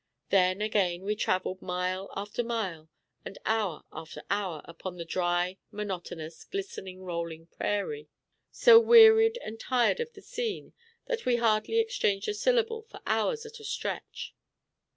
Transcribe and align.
Then, 0.31 0.63
again, 0.63 1.03
we 1.03 1.15
traveled 1.15 1.61
mile 1.61 2.09
after 2.15 2.43
mile, 2.43 2.89
and 3.23 3.37
hour 3.45 3.83
after 3.91 4.23
hour 4.31 4.63
upon 4.65 4.97
the 4.97 5.05
dry, 5.05 5.59
monotonous, 5.69 6.43
glistening 6.43 7.03
rolling 7.03 7.45
prairie, 7.45 8.07
so 8.51 8.79
wearied 8.79 9.37
and 9.45 9.59
tired 9.59 9.99
of 9.99 10.13
the 10.13 10.23
scene 10.23 10.73
that 11.05 11.27
we 11.27 11.35
hardly 11.35 11.77
exchanged 11.77 12.27
a 12.27 12.33
syllable 12.33 12.81
for 12.81 12.99
hours 13.05 13.45
at 13.45 13.59
a 13.59 13.63
stretch. 13.63 14.33